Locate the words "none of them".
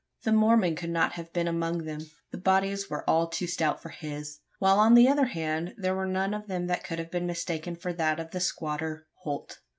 6.09-6.65